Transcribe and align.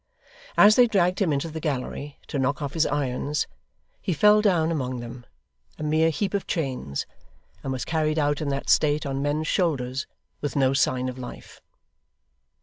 As 0.57 0.77
they 0.77 0.87
dragged 0.87 1.21
him 1.21 1.31
into 1.31 1.47
the 1.51 1.59
gallery 1.59 2.17
to 2.25 2.39
knock 2.39 2.59
off 2.59 2.73
his 2.73 2.87
irons, 2.87 3.45
he 4.01 4.13
fell 4.13 4.41
down 4.41 4.71
among 4.71 4.99
them, 4.99 5.27
a 5.77 5.83
mere 5.83 6.09
heap 6.09 6.33
of 6.33 6.47
chains, 6.47 7.05
and 7.61 7.71
was 7.71 7.85
carried 7.85 8.17
out 8.17 8.41
in 8.41 8.49
that 8.49 8.67
state 8.67 9.05
on 9.05 9.21
men's 9.21 9.45
shoulders, 9.47 10.07
with 10.41 10.55
no 10.55 10.73
sign 10.73 11.07
of 11.07 11.19
life. 11.19 11.61